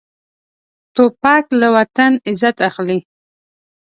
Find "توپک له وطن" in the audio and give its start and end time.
0.95-2.11